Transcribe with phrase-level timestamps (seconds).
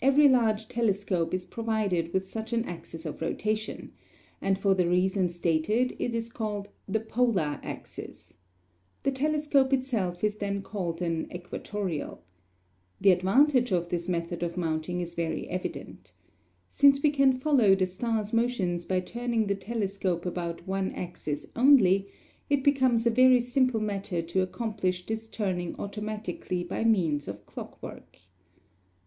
[0.00, 3.92] Every large telescope is provided with such an axis of rotation;
[4.40, 8.38] and for the reason stated it is called the "polar axis."
[9.02, 12.24] The telescope itself is then called an "equatorial."
[13.02, 16.14] The advantage of this method of mounting is very evident.
[16.70, 22.08] Since we can follow the stars' motions by turning the telescope about one axis only,
[22.48, 27.82] it becomes a very simple matter to accomplish this turning automatically by means of clock
[27.82, 28.20] work.